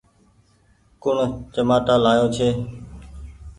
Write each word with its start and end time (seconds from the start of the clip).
ڪوڻ 1.01 1.17
چمآٽآ 1.53 1.95
لآيو 2.03 2.25
ڇي۔ 2.35 2.49